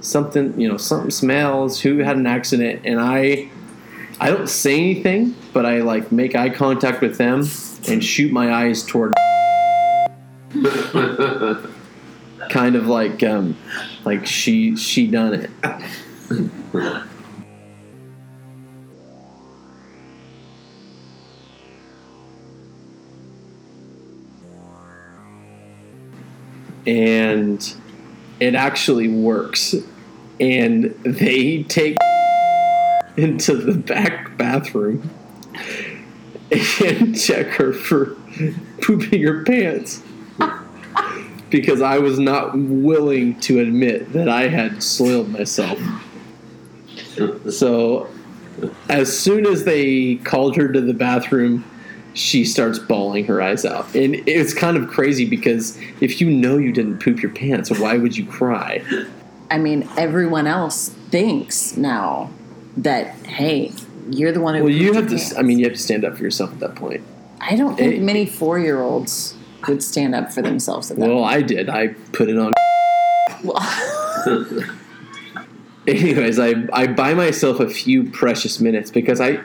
Something, 0.00 0.58
you 0.60 0.68
know, 0.68 0.76
something 0.76 1.10
smells. 1.10 1.80
Who 1.80 1.98
had 1.98 2.16
an 2.16 2.26
accident? 2.26 2.82
And 2.84 3.00
I, 3.00 3.50
I 4.20 4.30
don't 4.30 4.48
say 4.48 4.78
anything, 4.78 5.34
but 5.52 5.66
I 5.66 5.80
like 5.80 6.12
make 6.12 6.34
eye 6.34 6.50
contact 6.50 7.00
with 7.00 7.18
them 7.18 7.46
and 7.88 8.02
shoot 8.02 8.32
my 8.32 8.52
eyes 8.52 8.84
toward. 8.84 9.12
kind 12.50 12.76
of 12.76 12.86
like, 12.86 13.22
um, 13.22 13.56
like 14.04 14.26
she 14.26 14.76
she 14.76 15.06
done 15.06 15.34
it. 15.34 15.50
and 26.88 27.74
it 28.40 28.54
actually 28.54 29.08
works. 29.08 29.74
And 30.40 30.94
they 31.04 31.64
take 31.64 31.96
into 33.16 33.54
the 33.54 33.74
back 33.74 34.36
bathroom 34.38 35.10
and 36.50 37.20
check 37.20 37.48
her 37.48 37.72
for 37.72 38.16
pooping 38.80 39.22
her 39.22 39.44
pants 39.44 40.02
because 41.50 41.80
I 41.82 41.98
was 41.98 42.18
not 42.18 42.56
willing 42.56 43.38
to 43.40 43.60
admit 43.60 44.12
that 44.12 44.28
I 44.28 44.48
had 44.48 44.82
soiled 44.82 45.28
myself. 45.28 45.78
So, 47.50 48.08
as 48.88 49.16
soon 49.16 49.46
as 49.46 49.64
they 49.64 50.16
called 50.16 50.56
her 50.56 50.70
to 50.72 50.80
the 50.80 50.94
bathroom, 50.94 51.64
she 52.14 52.44
starts 52.44 52.78
bawling 52.78 53.24
her 53.26 53.40
eyes 53.40 53.64
out. 53.64 53.94
And 53.94 54.16
it's 54.28 54.52
kind 54.52 54.76
of 54.76 54.88
crazy 54.88 55.24
because 55.24 55.78
if 56.00 56.20
you 56.20 56.30
know 56.30 56.58
you 56.58 56.72
didn't 56.72 56.98
poop 56.98 57.22
your 57.22 57.30
pants, 57.32 57.70
why 57.70 57.96
would 57.96 58.16
you 58.16 58.26
cry? 58.26 58.82
I 59.50 59.58
mean, 59.58 59.88
everyone 59.96 60.46
else 60.46 60.90
thinks 61.10 61.76
now 61.76 62.30
that 62.76 63.14
hey, 63.26 63.72
you're 64.10 64.32
the 64.32 64.40
one 64.40 64.54
who. 64.54 64.64
Well, 64.64 64.72
you 64.72 64.92
have 64.94 65.04
to, 65.08 65.16
pants. 65.16 65.36
I 65.36 65.42
mean, 65.42 65.58
you 65.58 65.64
have 65.66 65.74
to 65.74 65.82
stand 65.82 66.04
up 66.04 66.16
for 66.16 66.22
yourself 66.22 66.52
at 66.52 66.60
that 66.60 66.74
point. 66.74 67.02
I 67.40 67.56
don't 67.56 67.76
think 67.76 67.94
it- 67.94 68.02
many 68.02 68.26
four-year-olds 68.26 69.34
would 69.66 69.82
stand 69.82 70.14
up 70.14 70.32
for 70.32 70.42
themselves 70.42 70.90
at 70.90 70.98
that. 70.98 71.08
Well, 71.08 71.24
I 71.24 71.42
did. 71.42 71.68
I 71.68 71.88
put 72.12 72.28
it 72.28 72.38
on. 72.38 72.52
Well, 73.44 73.60
Anyways, 75.88 76.38
I, 76.38 76.54
I 76.72 76.86
buy 76.86 77.14
myself 77.14 77.60
a 77.60 77.68
few 77.68 78.10
precious 78.10 78.60
minutes 78.60 78.90
because 78.90 79.22
I, 79.22 79.40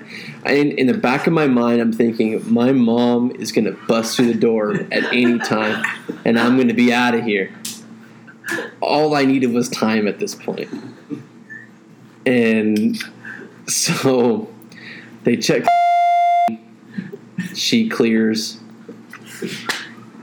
I 0.45 0.53
in, 0.53 0.71
in 0.71 0.87
the 0.87 0.93
back 0.93 1.25
of 1.25 1.31
my 1.31 1.47
mind, 1.47 1.79
I'm 1.79 1.93
thinking 1.93 2.41
my 2.51 2.73
mom 2.73 3.31
is 3.31 3.53
going 3.53 3.63
to 3.63 3.71
bust 3.87 4.17
through 4.17 4.27
the 4.27 4.37
door 4.37 4.73
at 4.91 5.05
any 5.13 5.39
time 5.39 5.85
and 6.25 6.37
I'm 6.37 6.57
going 6.57 6.67
to 6.67 6.73
be 6.73 6.91
out 6.91 7.15
of 7.15 7.23
here. 7.23 7.53
All 8.81 9.15
I 9.15 9.23
needed 9.23 9.53
was 9.53 9.69
time 9.69 10.05
at 10.05 10.19
this 10.19 10.35
point. 10.35 10.69
And 12.25 13.01
so 13.67 14.49
they 15.23 15.37
check. 15.37 15.63
She 17.55 17.89
clears. 17.89 18.59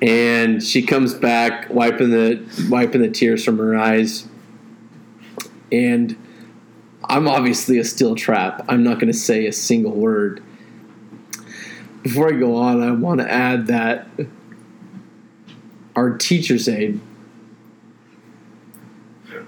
And 0.02 0.62
she 0.62 0.83
comes 0.83 1.12
back, 1.12 1.69
wiping 1.69 2.11
the 2.11 2.42
wiping 2.71 3.02
the 3.02 3.11
tears 3.11 3.45
from 3.45 3.59
her 3.59 3.76
eyes 3.76 4.26
and 5.73 6.16
I'm 7.04 7.28
obviously 7.28 7.78
a 7.78 7.85
steel 7.85 8.14
trap. 8.14 8.64
I'm 8.68 8.83
not 8.83 8.94
going 8.94 9.12
to 9.12 9.18
say 9.18 9.46
a 9.46 9.53
single 9.53 9.92
word. 9.92 10.42
Before 12.03 12.29
I 12.29 12.33
go 12.33 12.57
on, 12.57 12.83
I 12.83 12.90
want 12.92 13.20
to 13.20 13.31
add 13.31 13.66
that 13.66 14.09
our 15.94 16.16
teacher's 16.16 16.68
aide, 16.68 17.01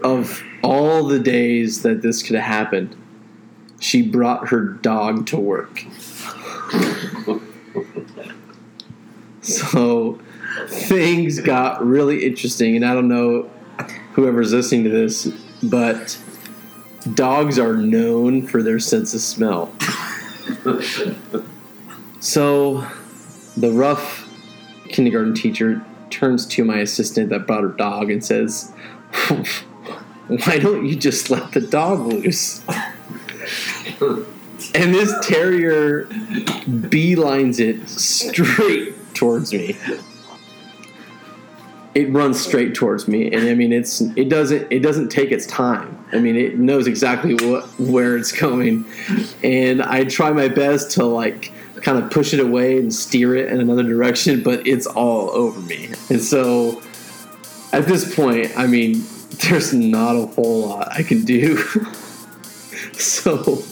of 0.03 0.42
all 0.62 1.07
the 1.07 1.18
days 1.18 1.83
that 1.83 2.03
this 2.03 2.22
could 2.22 2.37
have 2.37 2.44
happened, 2.44 2.96
she 3.81 4.03
brought 4.03 4.48
her 4.48 4.61
dog 4.61 5.26
to 5.29 5.38
work. 5.38 5.85
so 9.40 10.20
things 10.68 11.40
got 11.40 11.84
really 11.84 12.24
interesting, 12.24 12.76
and 12.76 12.84
I 12.84 12.94
don't 12.94 13.08
know 13.08 13.50
whoever's 14.12 14.52
listening 14.52 14.84
to 14.84 14.90
this, 14.90 15.26
but 15.62 16.18
dogs 17.14 17.58
are 17.58 17.76
known 17.76 18.46
for 18.46 18.62
their 18.62 18.78
sense 18.78 19.14
of 19.14 19.20
smell. 19.20 19.72
so 22.20 22.86
the 23.56 23.70
rough 23.70 24.28
kindergarten 24.88 25.34
teacher 25.34 25.84
turns 26.10 26.46
to 26.46 26.64
my 26.64 26.78
assistant 26.78 27.30
that 27.30 27.46
brought 27.46 27.62
her 27.62 27.70
dog 27.70 28.10
and 28.10 28.24
says, 28.24 28.72
Why 30.28 30.58
don't 30.58 30.86
you 30.86 30.96
just 30.96 31.30
let 31.30 31.52
the 31.52 31.60
dog 31.60 32.00
loose? 32.00 32.62
and 34.74 34.94
this 34.94 35.12
terrier 35.26 36.04
beelines 36.64 37.58
it 37.58 37.88
straight 37.88 38.94
towards 39.14 39.52
me 39.52 39.76
it 41.94 42.11
runs 42.11 42.40
straight 42.40 42.74
towards 42.74 43.09
me. 43.09 43.31
And 43.31 43.48
i 43.48 43.55
mean 43.55 43.72
it's 43.72 44.00
it 44.00 44.28
doesn't 44.28 44.70
it 44.70 44.81
doesn't 44.81 45.09
take 45.09 45.31
its 45.31 45.46
time. 45.46 46.05
I 46.12 46.18
mean 46.18 46.37
it 46.37 46.59
knows 46.59 46.87
exactly 46.87 47.35
what 47.35 47.64
where 47.78 48.16
it's 48.16 48.33
going. 48.33 48.85
And 49.42 49.83
i 49.83 50.05
try 50.05 50.31
my 50.33 50.48
best 50.48 50.92
to 50.92 51.05
like 51.05 51.52
kind 51.76 51.98
of 51.98 52.11
push 52.11 52.33
it 52.33 52.40
away 52.40 52.78
and 52.78 52.94
steer 52.94 53.35
it 53.35 53.50
in 53.50 53.61
another 53.61 53.83
direction 53.83 54.42
but 54.42 54.66
it's 54.66 54.87
all 54.87 55.31
over 55.31 55.61
me. 55.61 55.90
And 56.11 56.20
so 56.20 56.83
at 57.72 57.87
this 57.87 58.14
point 58.14 58.52
i 58.57 58.66
mean 58.66 59.05
there's 59.48 59.72
not 59.72 60.14
a 60.14 60.26
whole 60.26 60.68
lot 60.68 60.88
i 60.92 61.02
can 61.02 61.24
do. 61.24 61.62
So 62.94 63.62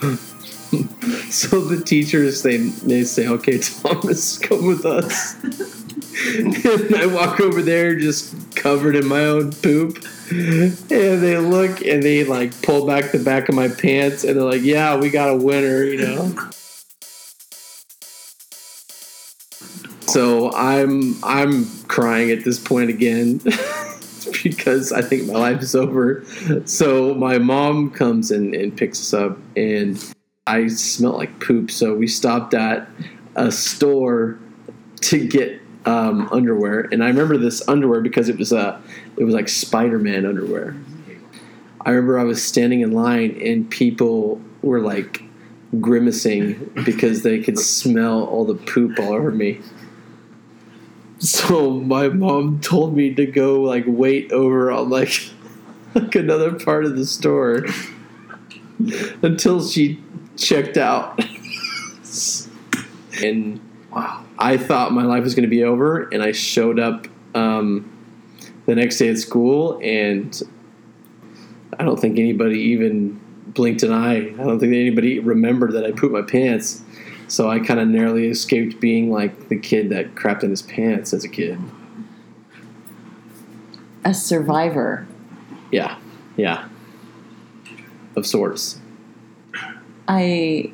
so 1.30 1.60
the 1.60 1.82
teachers 1.84 2.42
they 2.42 2.58
they 2.58 3.04
say 3.04 3.26
okay 3.28 3.58
thomas 3.58 4.38
come 4.38 4.66
with 4.66 4.84
us 4.84 5.34
and 6.26 6.96
I 6.96 7.06
walk 7.06 7.40
over 7.40 7.62
there 7.62 7.96
just 7.96 8.56
covered 8.56 8.96
in 8.96 9.06
my 9.06 9.24
own 9.24 9.52
poop. 9.52 10.04
And 10.30 10.72
they 10.88 11.36
look 11.38 11.82
and 11.82 12.02
they 12.02 12.24
like 12.24 12.60
pull 12.62 12.86
back 12.86 13.10
the 13.12 13.18
back 13.18 13.48
of 13.48 13.54
my 13.54 13.68
pants 13.68 14.22
and 14.24 14.36
they're 14.36 14.44
like, 14.44 14.62
yeah, 14.62 14.96
we 14.96 15.10
got 15.10 15.30
a 15.30 15.36
winner, 15.36 15.82
you 15.82 15.98
know? 15.98 16.34
So 20.02 20.52
I'm 20.52 21.22
I'm 21.22 21.66
crying 21.86 22.30
at 22.30 22.44
this 22.44 22.58
point 22.58 22.90
again 22.90 23.38
because 24.42 24.92
I 24.92 25.02
think 25.02 25.26
my 25.26 25.34
life 25.34 25.62
is 25.62 25.74
over. 25.74 26.24
So 26.64 27.14
my 27.14 27.38
mom 27.38 27.90
comes 27.90 28.30
and 28.30 28.76
picks 28.76 29.00
us 29.00 29.14
up 29.14 29.38
and 29.56 30.02
I 30.46 30.66
smell 30.66 31.12
like 31.12 31.40
poop. 31.40 31.70
So 31.70 31.94
we 31.94 32.08
stopped 32.08 32.54
at 32.54 32.88
a 33.36 33.52
store 33.52 34.38
to 35.02 35.26
get 35.26 35.59
um, 35.86 36.28
underwear, 36.30 36.88
and 36.92 37.02
I 37.02 37.08
remember 37.08 37.38
this 37.38 37.66
underwear 37.68 38.00
because 38.00 38.28
it 38.28 38.38
was 38.38 38.52
a, 38.52 38.80
it 39.16 39.24
was 39.24 39.34
like 39.34 39.48
Spider-Man 39.48 40.26
underwear. 40.26 40.76
I 41.84 41.90
remember 41.90 42.18
I 42.18 42.24
was 42.24 42.42
standing 42.42 42.80
in 42.80 42.92
line 42.92 43.40
and 43.42 43.68
people 43.70 44.40
were 44.62 44.80
like 44.80 45.22
grimacing 45.80 46.70
because 46.84 47.22
they 47.22 47.40
could 47.40 47.58
smell 47.58 48.24
all 48.24 48.44
the 48.44 48.54
poop 48.54 48.98
all 48.98 49.14
over 49.14 49.30
me. 49.30 49.60
So 51.18 51.70
my 51.70 52.08
mom 52.08 52.60
told 52.60 52.96
me 52.96 53.14
to 53.14 53.26
go 53.26 53.62
like 53.62 53.84
wait 53.86 54.32
over 54.32 54.70
on 54.70 54.90
like 54.90 55.30
like 55.94 56.14
another 56.14 56.52
part 56.52 56.84
of 56.84 56.96
the 56.96 57.06
store 57.06 57.64
until 59.22 59.66
she 59.66 60.02
checked 60.36 60.76
out. 60.76 61.18
and 63.22 63.60
Wow. 63.92 64.24
I 64.40 64.56
thought 64.56 64.92
my 64.92 65.04
life 65.04 65.22
was 65.22 65.34
going 65.34 65.44
to 65.44 65.50
be 65.50 65.62
over, 65.64 66.08
and 66.08 66.22
I 66.22 66.32
showed 66.32 66.80
up 66.80 67.06
um, 67.34 67.90
the 68.66 68.74
next 68.74 68.96
day 68.96 69.10
at 69.10 69.18
school, 69.18 69.78
and 69.82 70.42
I 71.78 71.84
don't 71.84 72.00
think 72.00 72.18
anybody 72.18 72.58
even 72.58 73.20
blinked 73.48 73.82
an 73.82 73.92
eye. 73.92 74.28
I 74.28 74.44
don't 74.44 74.58
think 74.58 74.72
anybody 74.72 75.18
remembered 75.18 75.72
that 75.72 75.84
I 75.84 75.92
pooped 75.92 76.12
my 76.12 76.22
pants. 76.22 76.82
So 77.28 77.48
I 77.48 77.60
kind 77.60 77.78
of 77.78 77.88
narrowly 77.88 78.26
escaped 78.28 78.80
being 78.80 79.12
like 79.12 79.48
the 79.48 79.58
kid 79.58 79.90
that 79.90 80.14
crapped 80.14 80.42
in 80.42 80.50
his 80.50 80.62
pants 80.62 81.12
as 81.12 81.22
a 81.22 81.28
kid. 81.28 81.58
a 84.04 84.14
survivor. 84.14 85.06
Yeah, 85.70 85.98
yeah, 86.36 86.68
of 88.16 88.26
sorts. 88.26 88.80
I 90.08 90.72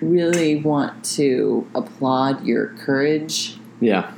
really 0.00 0.56
want 0.62 1.04
to 1.04 1.66
applaud 1.74 2.44
your 2.44 2.68
courage 2.78 3.58
Yeah. 3.80 4.12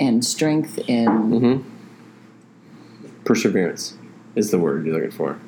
and 0.00 0.24
strength 0.24 0.78
in 0.88 1.06
Mm-hmm. 1.08 1.68
Perseverance 3.24 3.94
is 4.34 4.50
the 4.50 4.58
word 4.58 4.84
you're 4.84 4.94
looking 4.94 5.10
for. 5.12 5.38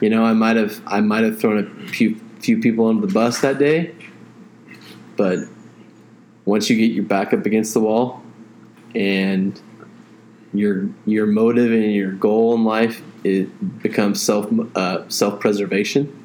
You 0.00 0.10
know, 0.10 0.24
I 0.24 0.34
might 0.34 0.56
have 0.56 0.80
I 0.86 1.00
might 1.00 1.24
have 1.24 1.40
thrown 1.40 1.58
a 1.58 1.88
few 1.88 2.16
few 2.40 2.60
people 2.60 2.86
under 2.88 3.06
the 3.06 3.12
bus 3.12 3.40
that 3.40 3.58
day, 3.58 3.94
but 5.16 5.38
once 6.44 6.68
you 6.68 6.76
get 6.76 6.92
your 6.92 7.04
back 7.04 7.32
up 7.32 7.46
against 7.46 7.72
the 7.72 7.80
wall 7.80 8.22
and 8.94 9.58
your 10.52 10.88
your 11.06 11.26
motive 11.26 11.72
and 11.72 11.92
your 11.94 12.12
goal 12.12 12.54
in 12.54 12.64
life 12.64 13.00
it 13.24 13.82
becomes 13.82 14.20
self 14.20 14.52
uh, 14.76 15.08
self 15.08 15.40
preservation. 15.40 16.23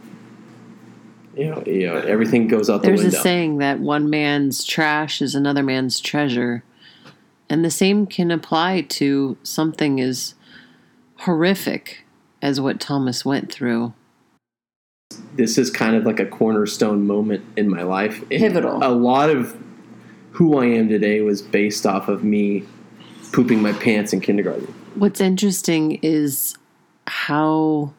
You 1.36 1.52
know, 1.52 1.64
you 1.66 1.88
know, 1.88 1.98
everything 1.98 2.48
goes 2.48 2.70
out 2.70 2.82
the 2.82 2.88
There's 2.88 3.04
a 3.04 3.12
saying 3.12 3.60
that 3.60 3.80
one 3.80 4.10
man's 4.10 4.64
trash 4.64 5.22
is 5.22 5.36
another 5.36 5.64
man's 5.64 6.00
treasure. 6.00 6.64
And 7.50 7.64
the 7.66 7.72
same 7.72 8.06
can 8.06 8.30
apply 8.32 8.82
to 8.82 9.38
something 9.44 10.00
as 10.00 10.36
horrific 11.18 12.06
as 12.42 12.62
what 12.62 12.80
Thomas 12.80 13.26
went 13.26 13.52
through. 13.52 13.94
this 15.34 15.58
is 15.58 15.70
kind 15.70 15.96
of 15.96 16.06
like 16.06 16.20
a 16.20 16.26
cornerstone 16.26 17.08
moment 17.08 17.44
in 17.58 17.70
my 17.70 17.84
life. 17.84 18.22
And 18.22 18.30
Pivotal. 18.30 18.84
A 18.84 18.92
lot 18.92 19.30
of 19.30 19.58
who 20.32 20.58
I 20.58 20.66
am 20.66 20.90
today 20.90 21.22
was 21.22 21.42
based 21.42 21.86
off 21.86 22.08
of 22.08 22.24
me 22.24 22.64
pooping 23.32 23.62
my 23.62 23.74
pants 23.74 24.14
in 24.14 24.22
kindergarten. 24.22 24.74
What's 24.96 25.22
interesting 25.22 26.00
is 26.02 26.56
how 27.08 27.94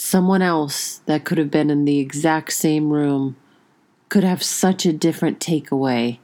someone 0.00 0.40
else 0.40 1.02
that 1.04 1.26
could 1.26 1.36
have 1.36 1.50
been 1.50 1.68
in 1.68 1.84
the 1.84 1.98
exact 1.98 2.50
same 2.54 2.90
room 2.90 3.36
could 4.08 4.24
have 4.24 4.42
such 4.42 4.86
a 4.86 4.94
different 4.94 5.38
takeaway 5.38 6.18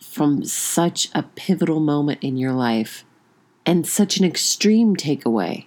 from 0.00 0.42
such 0.42 1.10
a 1.14 1.22
pivotal 1.22 1.78
moment 1.78 2.18
in 2.22 2.38
your 2.38 2.52
life 2.52 3.04
and 3.66 3.86
such 3.86 4.16
an 4.16 4.24
extreme 4.24 4.96
takeaway 4.96 5.66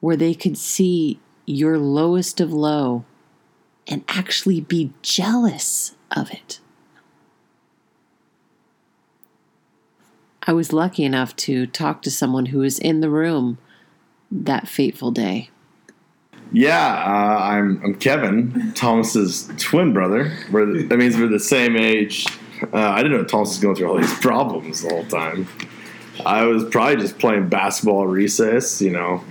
where 0.00 0.16
they 0.16 0.32
could 0.32 0.56
see 0.56 1.20
your 1.44 1.76
lowest 1.76 2.40
of 2.40 2.50
low 2.50 3.04
and 3.86 4.02
actually 4.08 4.58
be 4.58 4.90
jealous 5.02 5.94
of 6.16 6.30
it. 6.30 6.60
I 10.44 10.54
was 10.54 10.72
lucky 10.72 11.04
enough 11.04 11.36
to 11.36 11.66
talk 11.66 12.00
to 12.02 12.10
someone 12.10 12.46
who 12.46 12.60
was 12.60 12.78
in 12.78 13.00
the 13.00 13.10
room 13.10 13.58
that 14.32 14.66
fateful 14.66 15.10
day. 15.10 15.50
Yeah, 16.52 17.02
uh, 17.06 17.42
I'm 17.42 17.80
I'm 17.82 17.94
Kevin, 17.94 18.72
Thomas's 18.74 19.50
twin 19.58 19.92
brother. 19.92 20.36
We're 20.50 20.82
that 20.82 20.98
means 20.98 21.16
we're 21.16 21.28
the 21.28 21.40
same 21.40 21.76
age. 21.76 22.26
Uh, 22.72 22.78
I 22.78 23.02
didn't 23.02 23.18
know 23.18 23.24
Thomas 23.24 23.50
was 23.50 23.58
going 23.58 23.76
through 23.76 23.90
all 23.90 23.96
these 23.96 24.14
problems 24.20 24.82
the 24.82 24.90
whole 24.90 25.06
time. 25.06 25.48
I 26.26 26.44
was 26.44 26.64
probably 26.64 26.96
just 26.96 27.18
playing 27.18 27.48
basketball 27.48 28.06
recess, 28.06 28.82
you 28.82 28.90
know, 28.90 29.24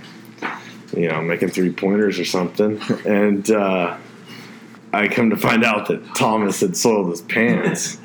you 0.96 1.08
know, 1.08 1.22
making 1.22 1.50
three 1.50 1.72
pointers 1.72 2.18
or 2.18 2.24
something, 2.24 2.80
and 3.06 3.48
uh, 3.50 3.96
I 4.92 5.08
come 5.08 5.30
to 5.30 5.36
find 5.36 5.64
out 5.64 5.88
that 5.88 6.14
Thomas 6.16 6.60
had 6.60 6.76
soiled 6.76 7.10
his 7.10 7.22
pants. 7.22 7.98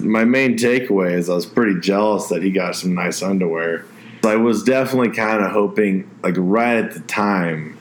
My 0.00 0.24
main 0.24 0.58
takeaway 0.58 1.12
is 1.14 1.30
I 1.30 1.34
was 1.34 1.46
pretty 1.46 1.80
jealous 1.80 2.28
that 2.28 2.42
he 2.42 2.50
got 2.50 2.76
some 2.76 2.94
nice 2.94 3.22
underwear. 3.22 3.86
I 4.26 4.36
was 4.36 4.62
definitely 4.62 5.10
kind 5.10 5.42
of 5.44 5.50
hoping, 5.50 6.10
like 6.22 6.34
right 6.38 6.76
at 6.76 6.92
the 6.92 7.00
time, 7.00 7.78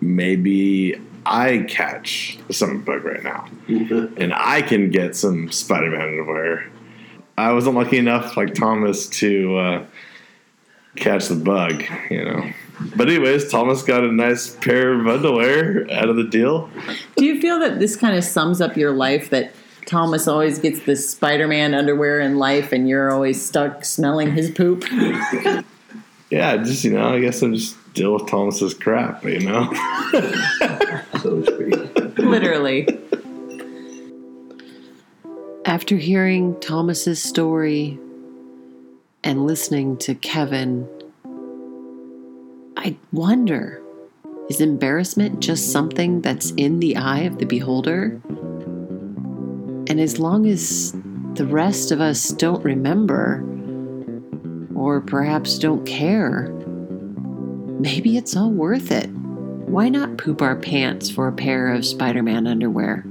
maybe 0.00 1.00
I 1.24 1.66
catch 1.68 2.38
some 2.50 2.82
bug 2.82 3.04
right 3.04 3.22
now, 3.22 3.48
and 3.68 4.32
I 4.34 4.62
can 4.62 4.90
get 4.90 5.16
some 5.16 5.50
Spider-Man 5.50 6.00
underwear. 6.00 6.70
I 7.38 7.52
wasn't 7.52 7.76
lucky 7.76 7.98
enough, 7.98 8.36
like 8.36 8.54
Thomas, 8.54 9.08
to 9.08 9.56
uh, 9.56 9.84
catch 10.96 11.28
the 11.28 11.34
bug, 11.34 11.84
you 12.10 12.24
know. 12.24 12.50
But 12.94 13.08
anyways, 13.08 13.50
Thomas 13.50 13.82
got 13.82 14.04
a 14.04 14.12
nice 14.12 14.54
pair 14.54 15.00
of 15.00 15.06
underwear 15.06 15.90
out 15.90 16.08
of 16.08 16.16
the 16.16 16.24
deal. 16.24 16.70
Do 17.16 17.24
you 17.24 17.40
feel 17.40 17.58
that 17.60 17.78
this 17.78 17.96
kind 17.96 18.16
of 18.16 18.24
sums 18.24 18.60
up 18.60 18.76
your 18.76 18.92
life 18.92 19.30
that 19.30 19.52
Thomas 19.86 20.28
always 20.28 20.58
gets 20.58 20.84
the 20.84 20.96
Spider 20.96 21.48
Man 21.48 21.74
underwear 21.74 22.20
in 22.20 22.36
life 22.36 22.72
and 22.72 22.88
you're 22.88 23.12
always 23.12 23.44
stuck 23.44 23.84
smelling 23.84 24.32
his 24.32 24.50
poop? 24.50 24.84
Yeah, 26.30 26.56
just 26.56 26.82
you 26.82 26.90
know, 26.90 27.14
I 27.14 27.20
guess 27.20 27.40
I'm 27.42 27.54
just 27.54 27.76
deal 27.94 28.12
with 28.14 28.26
Thomas's 28.26 28.74
crap, 28.74 29.24
you 29.24 29.40
know. 29.40 29.70
So 31.22 31.40
to 31.40 31.46
speak. 31.46 32.18
Literally. 32.18 32.86
After 35.64 35.96
hearing 35.96 36.58
Thomas's 36.60 37.22
story 37.22 37.98
and 39.24 39.46
listening 39.46 39.96
to 39.98 40.14
Kevin, 40.14 40.88
I 42.76 42.96
wonder 43.12 43.80
is 44.50 44.60
embarrassment 44.60 45.40
just 45.40 45.72
something 45.72 46.20
that's 46.20 46.50
in 46.52 46.80
the 46.80 46.96
eye 46.96 47.20
of 47.20 47.38
the 47.38 47.46
beholder? 47.46 48.20
And 49.96 50.02
as 50.02 50.18
long 50.18 50.46
as 50.46 50.92
the 51.36 51.46
rest 51.46 51.90
of 51.90 52.02
us 52.02 52.28
don't 52.28 52.62
remember, 52.62 53.42
or 54.74 55.00
perhaps 55.00 55.58
don't 55.58 55.86
care, 55.86 56.50
maybe 57.80 58.18
it's 58.18 58.36
all 58.36 58.50
worth 58.50 58.90
it. 58.90 59.06
Why 59.06 59.88
not 59.88 60.18
poop 60.18 60.42
our 60.42 60.54
pants 60.54 61.08
for 61.08 61.28
a 61.28 61.32
pair 61.32 61.72
of 61.72 61.86
Spider 61.86 62.22
Man 62.22 62.46
underwear? 62.46 63.06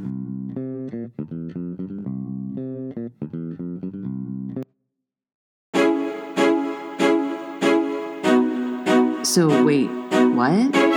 So, 9.23 9.65
wait, 9.65 9.89
what? 10.35 10.94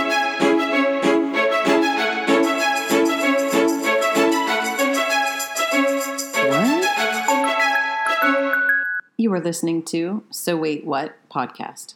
You 9.29 9.35
are 9.35 9.39
listening 9.39 9.83
to 9.83 10.23
So 10.31 10.57
Wait 10.57 10.87
What 10.87 11.15
podcast. 11.29 11.93